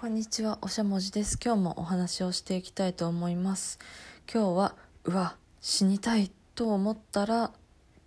[0.00, 1.40] こんにちは、おしゃもじです。
[1.44, 3.80] 今日もお話をしていきたいと思います。
[4.32, 7.50] 今日は、うわ、死にたいと思ったら、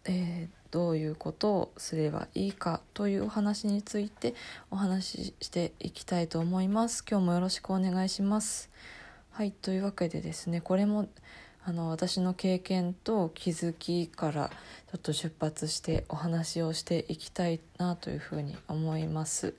[0.06, 4.36] えーどういうことをすればいいかというお話について
[4.72, 7.04] お話ししていきたいと思います。
[7.06, 8.70] 今日もよろしくお願いします。
[9.32, 11.10] はい、というわけでですね、これも
[11.64, 19.54] あの私の経験と気づきからちょっと出発してお話をしていきたいなというふうに思います。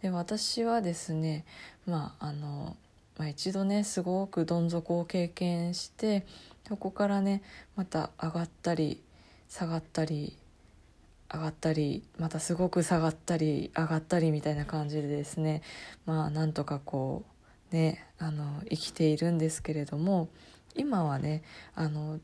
[0.00, 1.44] で私はですね
[1.86, 2.76] まああの、
[3.16, 6.24] まあ、一度ねすごくどん底を経験して
[6.68, 7.42] そこからね
[7.74, 9.00] また上がったり
[9.48, 10.36] 下がったり
[11.32, 15.62] 上がったりまたすごく下がったり上がったりみたいな感じでですね
[16.06, 17.24] まあなんとかこ
[17.72, 20.28] うねあの生きているんですけれども
[20.74, 21.42] 今はね
[21.74, 22.20] あの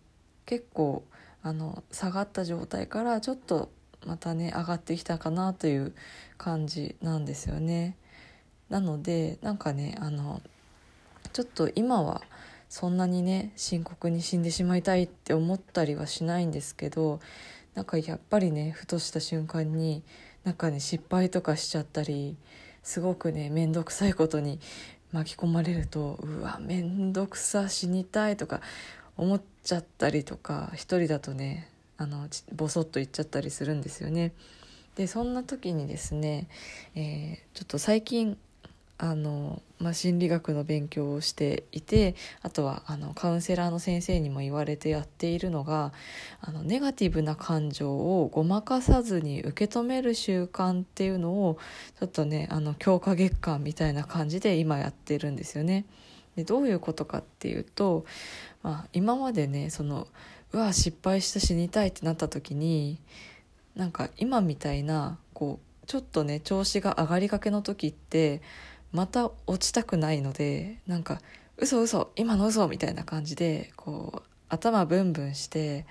[0.47, 1.05] 結構
[1.43, 3.71] あの下がった状態からちょっと
[4.07, 5.95] またね上がってきたかなという
[6.37, 7.97] 感じなんですよね。
[8.69, 10.41] なのでなんかねあの
[11.33, 12.23] ちょっと今は
[12.69, 17.21] そんなにね深刻に死んでしまいたいって思ったりはしないんですけど
[17.75, 20.03] なんかやっぱりねふとした瞬間に
[20.45, 22.37] なんかね失敗とかしちゃったり
[22.83, 24.61] すごくね面倒くさいことに
[25.15, 28.61] 巻き込まれるとうわ面倒くさ死にたいとか
[29.17, 34.33] 思っちゃったりとか一人だとねあのボソッと言っちゃったりするんですよね。
[34.97, 36.49] でそんな時にですね、
[36.95, 38.37] えーちょっと最近
[39.05, 45.93] あの、まあ、心理学の勉強をしていてあとはあのカウンセラーの先生にも言われてやっているのが
[46.41, 51.59] あのネガティブな感情をごまかさずに受け止める習慣っていうのを
[52.01, 55.85] ちょっとねあの強化月間みたいな感じで今やってるんですよね。
[56.35, 58.07] でどういうことかっていうと、
[58.63, 60.09] まあ、今までねその
[60.53, 62.99] うわ失敗した死にたいってなった時に
[63.77, 68.41] なんか今みたいなこうちょっとね調子が上がりかけの時って
[68.95, 71.21] また落ちたくないのでなんか
[71.59, 75.85] 嘘嘘今の嘘みたいな感じでこう頭ブンブンして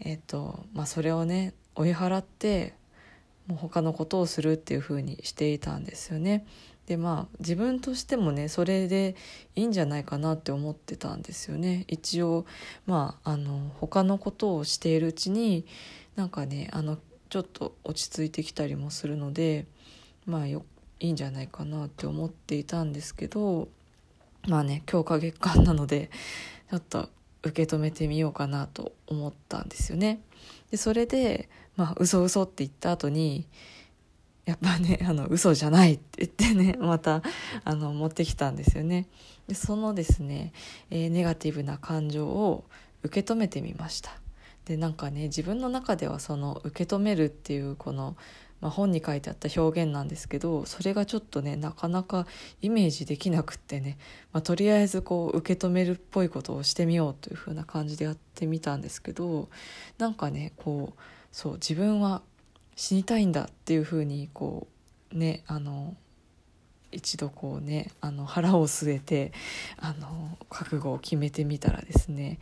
[0.00, 2.74] えっ、とまあそれをね追い払って
[3.46, 6.44] もう他のことをするっていう風にしていたんですよね。
[6.86, 9.14] でまあ自分としてもねそれで
[9.54, 11.84] いいんじゃないかなって思ってたんですよね。
[11.86, 12.46] 一応
[12.86, 15.66] まああの他のことをしているうちに
[16.16, 19.66] なんかねあのちょっと落ち着いてきたりもするので
[20.26, 20.64] まあよ
[21.00, 23.68] いいんじゃないかなって思っていたんですけど
[24.48, 26.10] まあね強化月間なので
[26.70, 27.08] ちょっと
[27.42, 30.20] 受け止めてみようかなと思ったんですよね。
[30.70, 33.46] でそれでまあ嘘嘘って言った後に
[34.44, 37.22] やっぱね あの嘘じゃないって言ってね また
[37.64, 39.06] あの持ってきたんですよね。
[39.46, 40.52] でそのですね、
[40.90, 42.64] えーネガティブな感情を
[43.02, 44.18] 受け止めてみました。
[44.64, 48.16] でなんかね自分の中ではその受け止めるっていうこの、
[48.64, 52.26] まあ、本に書いてあった表現なんですけどそれがちょっとねなかなか
[52.62, 53.98] イメージできなくってね、
[54.32, 59.50] まあ、とりあえずこう受け止めるっぽいことをしてみようという風な感じでやってみたんですけど
[59.98, 62.22] なんかねこうそう自分は
[62.74, 64.66] 死にたいんだっていう風にこ
[65.12, 65.94] うねあの
[66.90, 69.34] 一度こうねあの腹を据えて
[69.76, 72.38] あの覚悟を決めてみたらですね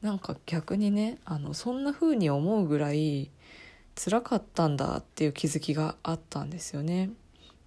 [0.00, 3.30] なんか逆にねあのそんな風に思うぐらい
[3.96, 7.10] 辛かったんだっていう気づきがあったんですよね。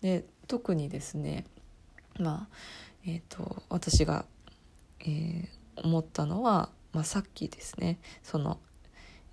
[0.01, 1.45] で特にですね
[2.17, 2.56] まあ
[3.06, 4.25] えー、と私が、
[5.01, 8.59] えー思ったのは、まあ、さっきですねその、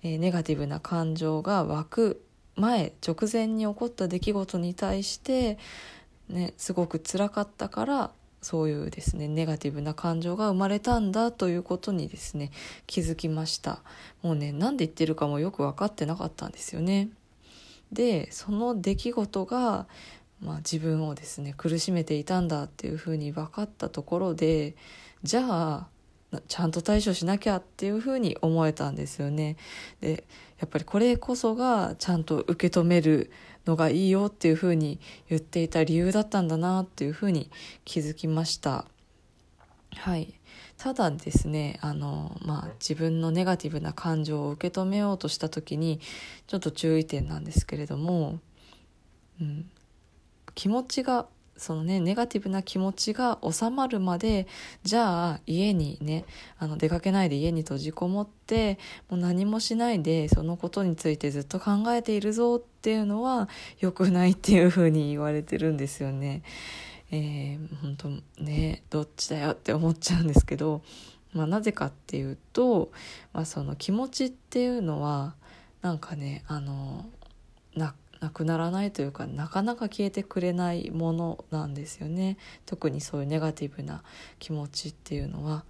[0.03, 2.23] えーネガティブな感情が湧く
[2.55, 5.57] 前直前に起こった出来事に対して、
[6.29, 8.11] ね、すごく辛かったから
[8.47, 12.51] そういうですねネガティブな感情が生まれたんだということにですね
[12.85, 13.81] 気づきました。
[14.21, 17.09] もうね何で言ってるかもよく分かってなかったんですよね。
[17.91, 19.85] でその出来事が、
[20.39, 24.77] まあ、自分をですね苦しめていたんだっていうふうに分かったところで
[25.23, 25.87] じゃあ
[26.47, 29.57] ちゃんと対処しなきゃっていうふうに思えたんですよね。
[29.99, 30.23] で
[30.59, 33.29] やっぱりこれこそがちゃんと受け止める
[33.67, 37.51] のがいいよっていうふうに言っていた理由だったんだなっていうふうに
[37.85, 38.85] 気づきました。
[39.95, 40.33] はい。
[40.77, 45.99] ただですねあの、まあ、自分のネガティブな感情を受け止めようとした時に
[46.45, 48.39] ちょっと注意点なんですけれども、
[49.41, 49.69] うん、
[50.53, 51.25] 気持ちが
[51.57, 54.47] そのねネガティブな気持ちが収まるまで
[54.83, 56.25] じゃあ家にね
[56.59, 58.77] あの出かけないで家に閉じこもって
[59.09, 63.49] もう何もしないでそのことについてずっと考えているぞっていうのは
[63.81, 66.41] 良くないっていうふうに言われてるんですよね。
[67.11, 70.81] えー、本当ねどっちだよって思っちゃうんですけど、
[71.33, 72.93] まあ、なぜかっていうと、
[73.33, 75.35] まあ、その気持ちっていうのは
[75.81, 77.05] なんかねあの
[77.75, 84.01] ななくならないというかなかなか消えてくれないものなんですよね特にそういうネガティブな
[84.39, 85.65] 気持ちっていうのは。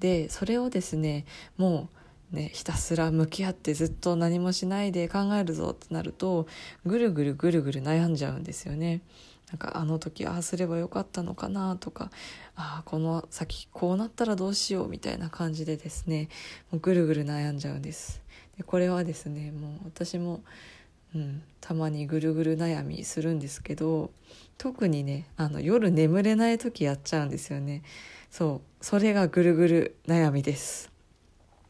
[0.00, 1.24] でそれをですね
[1.56, 1.98] もう
[2.32, 6.46] ねひたすら向き合ってずっと何もしないで考えるぞってなると
[6.84, 9.02] ぐるぐるぐるぐる悩んじゃうんですよね。
[9.50, 12.10] なんかあの時ああすればよかったのかなとか
[12.54, 16.28] ああこの先こうなったらどうしようみたいな感じでですね
[16.70, 18.20] もうぐるぐる悩んじゃうんです。
[18.58, 20.42] でこれはですねもう私も、
[21.14, 24.10] うん、たまにぐるぐる悩みするんですけど
[24.58, 27.82] 特にねあの夜眠れない時やっちゃうんですよね。
[28.30, 30.97] そうそれがぐるぐる悩みです。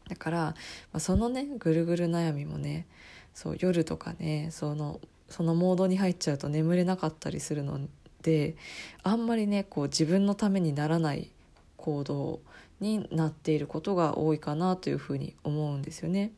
[0.09, 0.55] だから、ま
[0.93, 2.87] あ、そのねぐるぐる悩みもね
[3.33, 7.79] そう夜とかねそのそのモードに入っちゃうと眠れなかったりするの
[8.23, 8.55] で
[9.03, 11.31] あんまりねこう自分のためにならない
[11.77, 12.41] 行動
[12.79, 16.31] になっていることが多いかなというふうに思うんですよね。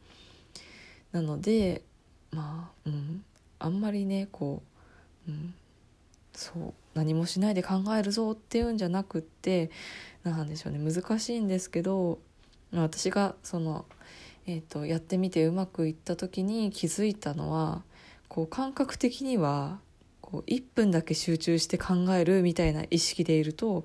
[1.11, 1.83] なので
[2.31, 3.23] まあ、うん、
[3.59, 4.61] あんまりねこ
[5.27, 5.53] う、うん、
[6.33, 9.71] そう何もしないで考えるぞっていうんじゃなくって
[10.23, 12.19] なんでしょうね難しいんですけど
[12.73, 13.85] 私がその、
[14.45, 17.83] えーと、やってみてうまくいった時に気づいたのは
[18.27, 19.79] こう感覚的には
[20.21, 23.83] こう1分だけ集中して考えるみたいな意識でいると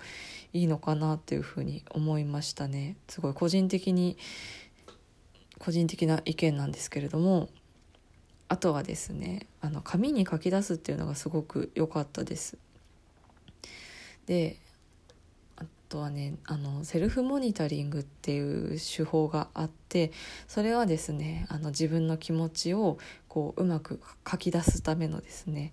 [0.53, 2.97] いいのかなっていうふうに思いましたね。
[3.09, 4.17] すごい個人的に
[5.59, 7.49] 個人的な意見なんですけれども
[8.49, 12.57] あとはですねあの紙に書き出すっていうのがすごく良かったです。
[14.27, 14.59] で
[15.89, 20.13] とはねあのセルフモニタリングっていう手法があって
[20.49, 22.99] それはですねあの自分の気持ちを
[23.29, 25.73] こううまく書き出すためのですね、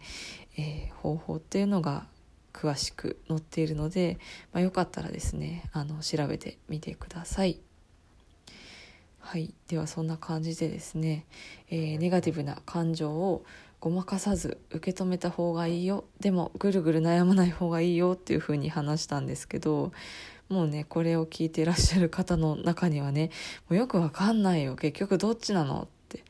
[0.57, 2.05] えー、方法っていうのが
[2.53, 4.19] 詳しく載っているので、
[4.51, 7.59] まあ、よかったらですねあの調べてみてください。
[9.25, 11.25] はい、ではそんな感じでですね、
[11.69, 13.45] えー、ネガティブな感情を
[13.83, 16.05] ごまかさず受け止めた方がいいよ。
[16.21, 19.91] でもぐるぐる悩まない方がいいよっていうふうに話したんですけど
[20.47, 23.29] もうねこれを聞いていらっしゃる方の中にはね
[23.67, 24.77] もうよくわかんないよ。
[24.77, 26.23] 結局どっちなのって。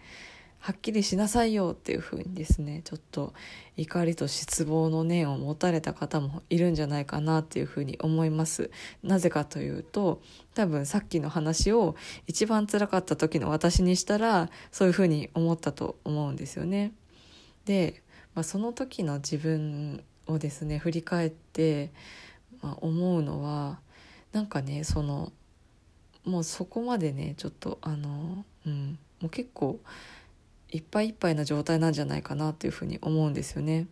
[0.62, 3.34] はっきりしなさいよっていうふうにですねちょっと
[3.76, 8.72] 怒りと失望の念を持たれた方もいるんじゃないかなっていうふうに思います。
[9.04, 10.24] なぜかというと
[10.56, 11.96] 多分さっきの話を
[12.26, 16.94] 一番辛かった時の私にしたらそういうふうに思ったと思うんですよね。
[17.66, 18.02] で、
[18.36, 21.92] まあ、その時の自分をですね振り返って、
[22.62, 23.80] まあ、思うのは
[24.32, 25.32] なんかねその
[26.26, 29.80] もうそこまでねちょっとあの、うん、もう結構
[30.70, 33.88] いっぱいいっぱいな状態なんじゃないかなっていうふうに思うんですよね。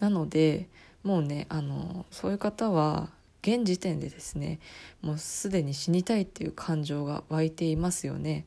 [0.00, 0.68] なので
[1.02, 3.10] もうねあのそういう方は
[3.42, 4.60] 現時点でですね
[5.00, 8.46] もうすでに死にたいっていう感情が湧いていますよね。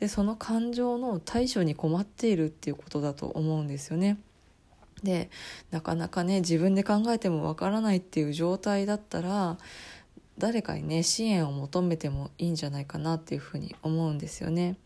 [0.00, 4.18] でその感情の対処に困っているっていうことだと思うんですよね。
[5.02, 5.30] で
[5.70, 9.58] なかなかね自分で考えてもわからないっていう状態だったら
[10.38, 14.76] 誰かにね支援を求めてもいいんじゃないかなっていうふうに思うんですよね。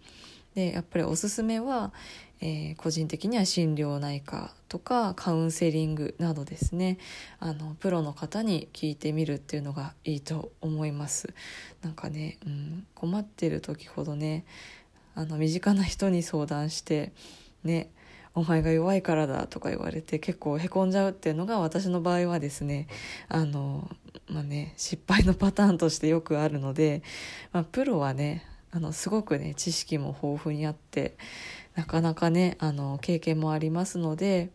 [0.54, 1.93] でやっぱりおすすめは、
[2.40, 6.99] えー、個人的には心療内科とかカウンセリングなどですね。
[7.40, 11.35] あのプロの方に聞いてみるっていうのがいいと思います。
[11.82, 14.44] なんかね、うん、困ってる時ほどね
[15.14, 17.12] あの身近な人に相談して
[17.64, 17.90] ね
[18.35, 22.87] お前が弱いからだとか言われて結構へこんじゃうっていうのが私の場合はですね
[23.29, 23.90] あの
[24.29, 27.02] まあね失敗のパターンとしてよくあるので、
[27.52, 31.16] まあ、プロはねあのすごくね知識も豊富にあって
[31.78, 34.50] なかなかねあの経験もありますので、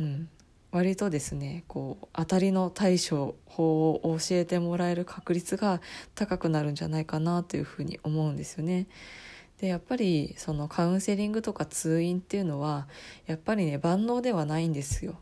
[0.00, 0.30] うん、
[0.70, 5.82] 割とですねこう当たりの対処法を教えてもらえる確率が
[6.14, 8.86] 高くなるんじゃないかなというふうに思うんですよね。
[9.60, 12.88] でやっぱりそのカウンセリングとか通院っていうのは
[13.26, 15.20] やっぱりね万能ではないんですよ。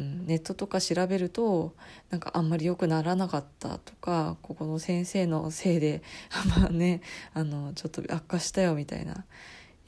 [0.00, 1.74] うん、ネットとか調べると
[2.08, 6.02] なんかあんまり良くならなかったとかここの先生のせいで
[6.58, 7.02] まあね
[7.34, 9.26] あのちょっと悪化したよみたいな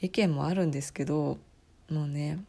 [0.01, 1.37] 意見もあるんですけど
[1.89, 2.39] もうね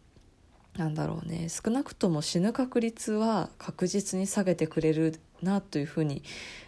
[0.77, 6.23] なんだろうね少なくとも死ぬ確率は確実に下げてくれるなというふうに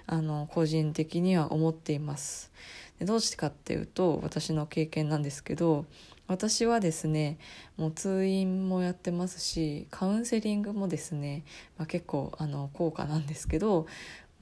[0.06, 2.50] あの個人的には思っています。
[2.98, 5.86] でどうしてかっていうと私の経験なんですけど
[6.26, 7.38] 私はですね
[7.76, 11.44] もう通院もやってますしカウンセリングもですね、
[11.78, 13.86] まあ、結構あの高価なんですけど、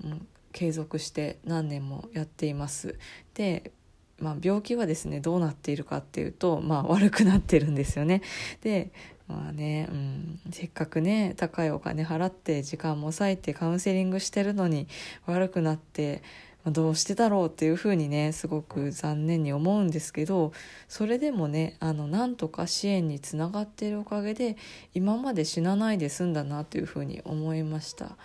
[0.04, 2.98] うん、継続して何年もやっています。
[3.34, 3.72] で
[4.18, 8.22] まあ、病気はですねどうなっているかっていうと、まあ、悪くなってるんですよね。
[8.62, 8.90] で
[9.28, 14.88] まあね、うん、せっかくね高いお金払って時間も割いてカウンセリングしてるのに
[15.26, 16.22] 悪くなって
[16.66, 20.52] どうしてだろうっていうふうにねすごく残念に思うんですけど
[20.88, 24.56] それでもねあのなんとか支援につながっているおかげで
[24.94, 28.16] 今まで死なないで済んだなというふうに思いました。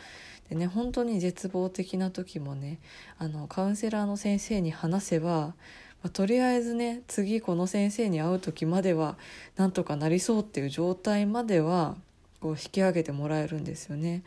[0.49, 2.79] でね本当に絶望的な時もね
[3.17, 5.53] あのカウンセラーの先生に話せば、
[6.03, 9.17] まあ、とりあえずね次この先生に会う時までは
[9.55, 11.95] なんとかなりそうっていう状態までは
[12.41, 14.23] こう引き上げてもらえるんですよね。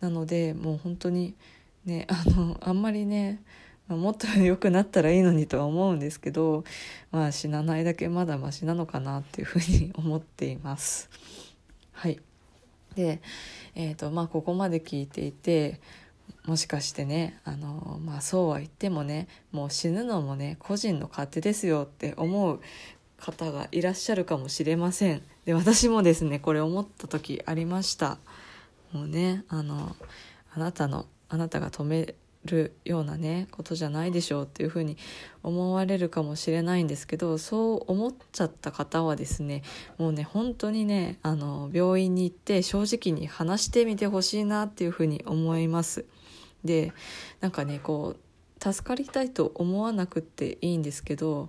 [0.00, 1.34] なのでもう本当に
[1.84, 3.40] ね あのあんまりね
[3.88, 6.64] もっと良くなったらいいのにとは思うんですけど、
[7.10, 11.08] まあ、死なないだけまだマシなのかなっていうふうに思っています。
[11.92, 12.20] はい
[12.94, 13.20] で、
[13.74, 15.80] えーとまあ、ここまで聞いていて
[16.46, 22.60] もしかしてねあの、まあ、そうは言ってもねもう死ぬのもね個人の勝手ですよって思う
[23.16, 28.18] 方がいらっしゃるかもしれませんで私もですねこれ思った時ありました
[28.92, 29.94] もうねあの
[30.54, 34.96] あなたのあなたが止めるようなねことじゃないでしょうっていうふうに
[35.42, 39.62] 思われるかもしれないんですけどそう思っちゃった方はですね
[39.98, 46.04] もうね本当にねあの病院に行って正直に話してみてほしいなっていうふうに思います。
[46.64, 46.92] で
[47.40, 51.48] なんかねこう助かりたいと思わなくていいんですけど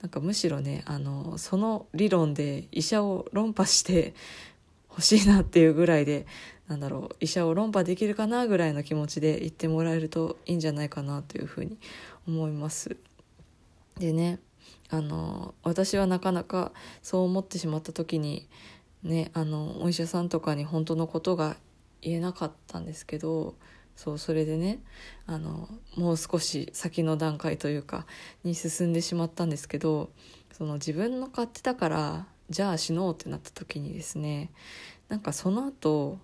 [0.00, 4.14] なんかむしろねあのその理論で医者を論破して
[4.88, 6.26] ほしいなっていうぐらいで
[6.68, 11.78] なんだろう医者を論破できるかなぐらいの気持ちで言ってもらえるといいんじゃないかなというふうに
[12.28, 12.96] 思います。
[13.98, 14.38] でね
[14.90, 18.46] あの私はなかなかそう思ってしまった時に
[19.02, 21.56] ねあのお医者さんとかに本当のことが
[22.02, 23.54] 言えなかったんですけど
[23.96, 24.80] そうそれでね
[25.26, 28.06] あのもう少し先の段階というか
[28.44, 30.10] に進んでしまったんですけど
[30.52, 34.50] その自分の勝手だからじゃあ死のうってなった時にですね
[35.08, 36.18] なんかその後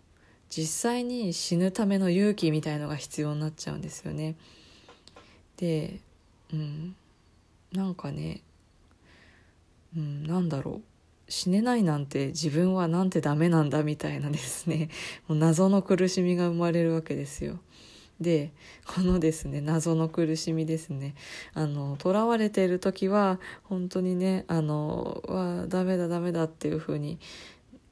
[0.51, 4.37] 実際に死ぬための勇気みたいのが必要になっちゃうんですよね。
[5.59, 6.01] で
[6.53, 6.97] うん
[7.73, 8.41] なんかね、
[9.97, 10.83] うん、なんだろう
[11.29, 14.89] 死ねないなんて自分はなんてダメなんだみたいなですね
[15.29, 17.59] もう謎の苦しみが生まれるわけですよ。
[18.21, 18.51] で
[18.85, 21.15] このですね謎の苦しみですね
[21.55, 27.21] あの囚われている時は本当にねあのわダメだダメだっていうふうに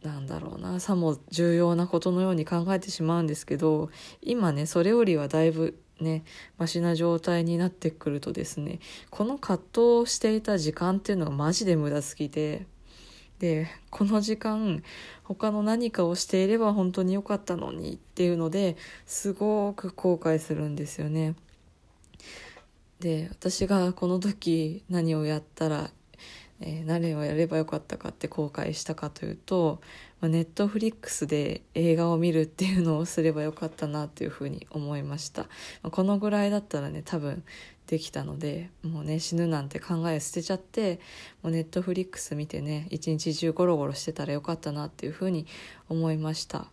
[0.02, 3.90] なんだろうなさも重要なことのように考えてしまうんですけど
[4.20, 6.24] 今ねそれよりはだいぶね
[6.58, 12.66] マシな状態になってくるとですねこの葛藤をしていた時間っていうのがマジで無駄すぎて
[13.38, 14.82] でこの時間
[15.24, 21.34] 他の何かをしていれば本当に良かったのにっていうのですごく後悔するんですよね。
[23.00, 25.90] で私がこの時何をやったら
[26.60, 29.80] えー、何をやればよかったかって後悔したかというと、
[30.22, 35.46] ネットフリックスで映画を見るっていうのをすればよかったなっていうふうに思いました、
[35.82, 37.44] このぐらいだったらね多分
[37.86, 41.00] できたのでもうね死ぬなんて考え捨てちゃって
[41.42, 45.46] もうネットフリックス見てね一日中ゴロゴロしてたらよかったなっていうふうに
[45.88, 46.66] 思いました。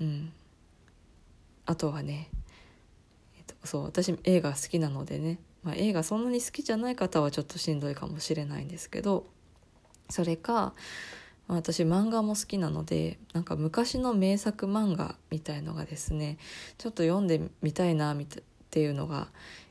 [0.00, 0.32] うん。
[1.64, 2.30] あとはね、
[3.36, 9.26] えっと、そう私映画好きなのでねまあ、映画そんなに好きじゃない方はちょっとしんどいかもしれないんですけど
[10.08, 10.74] それか、
[11.48, 16.38] まあ、私漫画も好きなのでなんか昔の名作漫画みたいのがですね
[16.78, 18.16] ちょっと読んでみたいなっ
[18.70, 19.28] ていうのが、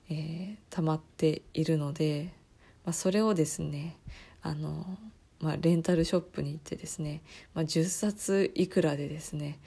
[0.09, 2.31] えー、溜まっているので、
[2.83, 3.97] まあ、それをですね
[4.41, 4.85] あの、
[5.39, 7.21] まあ、レンタルショップに行ってですね、
[7.53, 9.59] まあ、10冊いくらでですね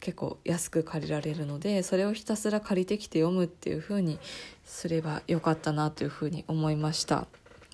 [0.00, 4.18] 結構安く借りられるのでそれをひたすら借りてきて読むっていう風に
[4.64, 7.26] すればよかったなという風に思いました。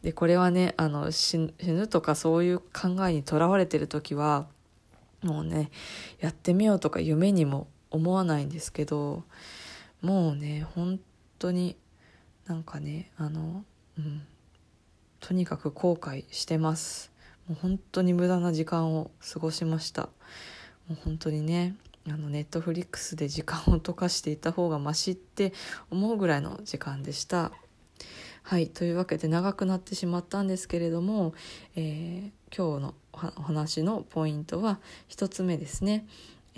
[0.03, 4.47] でこれはねあの死ぬとかそういう考えにとらわれてる時は
[5.23, 5.71] もうね
[6.21, 9.25] やってみようとか夢にも思わないんですけど
[10.03, 11.01] もうね本
[11.39, 11.77] 当に
[12.47, 13.65] なんかねあの
[13.99, 14.23] うん
[15.21, 17.11] とにかく後悔してます
[17.49, 20.03] もう本当に無駄な時間を過ごしました
[20.89, 21.75] もう本当にね
[22.09, 25.53] あのネットフリックスで時間を溶かしていた方がマシって
[25.91, 27.51] 思うぐらいの時間でした。
[28.45, 31.35] はいというわけで長くなってしまったんですけれども、
[31.75, 32.95] えー、今日の
[33.39, 36.07] お話のポイントは1つ目ですね。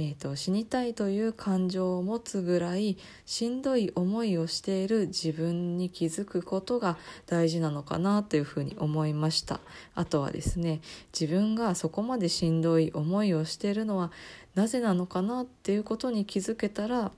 [0.00, 9.59] えーと、死にたいという感情を持つぐらいしんどい思いをしている自分に気づくことが大事なのかなというふうに思いました。
[9.97, 10.81] あとはですね
[11.19, 14.12] 自分がそこまでしんどい思いをしているのは
[14.55, 17.11] なぜなのかなっていうことに気づけたら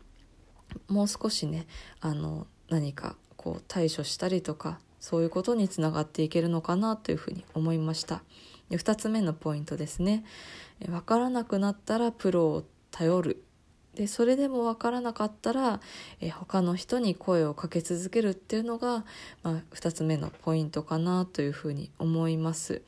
[0.88, 1.66] もう少しね
[2.00, 8.22] あの何かこう対処したりとかそういうことにつながっていけるのかなというふうに思いました。
[8.70, 10.24] 2つ目のポイントですね。
[10.86, 13.44] 分からなくなったらプロを頼る
[13.94, 15.80] でそれでも分からなかったら、
[16.20, 19.04] えー、他の人に声をかけ続けるっていうのが、
[19.42, 22.82] まあ、2つ目のポイントかなというふうに思います。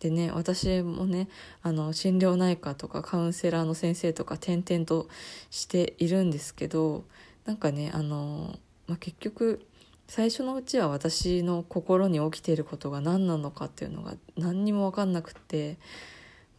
[0.00, 1.28] でね私もね
[1.62, 5.08] あの心療内科とかカウンセラーの先生とか転々と
[5.50, 7.04] しているんですけど
[7.46, 8.54] なんかねあの、
[8.86, 9.66] まあ、結局
[10.06, 15.78] 最初のうちは私の心に起きていることが何なのかっていうのが何にも分かんなくって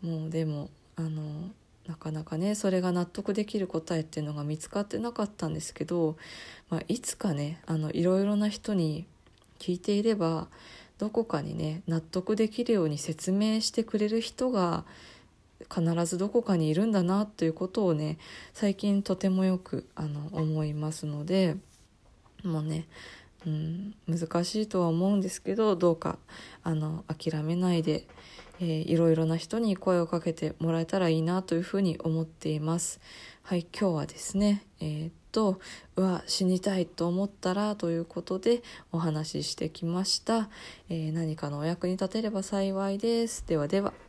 [0.05, 1.49] もうでもあの
[1.87, 6.15] なかなかねそれが納得できる答えっていうのが見つかってなかったんですけど、
[6.69, 9.05] まあ、いつかねあのいろいろな人に
[9.59, 10.47] 聞いていれば
[10.99, 14.85] どこかにね納得できるように説明してくれる人が
[15.73, 18.17] 必ずどこかにいるんだなということをね
[18.53, 21.57] 最近とてもよくあの思いますので
[22.43, 22.85] もうね、
[23.45, 26.17] うん、難しいとは思うんですけどどうか
[26.63, 28.05] あの諦めないで、
[28.59, 32.99] えー、いろいろな人に声をかけてもらえたらいいなというふうに思っています。
[33.43, 35.59] はい、今日はですね、えー、っと、
[35.95, 40.49] うわ、死にたいと思ったらということでお話ししてきました。
[40.89, 43.45] えー、何かのお役に立てれば幸いです。
[43.47, 44.04] ではでは。